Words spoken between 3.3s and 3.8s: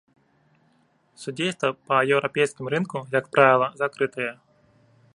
правіла,